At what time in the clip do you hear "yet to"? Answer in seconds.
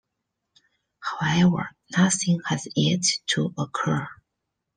2.75-3.53